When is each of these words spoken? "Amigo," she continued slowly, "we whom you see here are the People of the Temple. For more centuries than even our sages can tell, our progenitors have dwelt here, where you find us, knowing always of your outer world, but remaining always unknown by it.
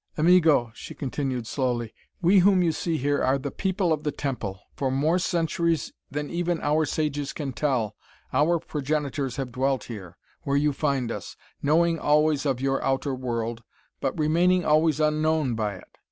"Amigo," 0.17 0.71
she 0.73 0.95
continued 0.95 1.45
slowly, 1.45 1.93
"we 2.23 2.39
whom 2.39 2.63
you 2.63 2.71
see 2.71 2.97
here 2.97 3.23
are 3.23 3.37
the 3.37 3.51
People 3.51 3.93
of 3.93 4.01
the 4.03 4.11
Temple. 4.11 4.59
For 4.75 4.89
more 4.89 5.19
centuries 5.19 5.93
than 6.09 6.27
even 6.31 6.59
our 6.61 6.85
sages 6.87 7.33
can 7.33 7.53
tell, 7.53 7.95
our 8.33 8.57
progenitors 8.57 9.35
have 9.35 9.51
dwelt 9.51 9.83
here, 9.83 10.17
where 10.41 10.57
you 10.57 10.73
find 10.73 11.11
us, 11.11 11.37
knowing 11.61 11.99
always 11.99 12.47
of 12.47 12.59
your 12.59 12.83
outer 12.83 13.13
world, 13.13 13.61
but 13.99 14.17
remaining 14.17 14.65
always 14.65 14.99
unknown 14.99 15.53
by 15.53 15.75
it. 15.75 15.97